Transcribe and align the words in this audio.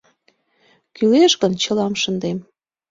—Кӱлеш 0.95 1.33
гын, 1.41 1.53
чылам 1.61 1.93
шындем! 2.01 2.37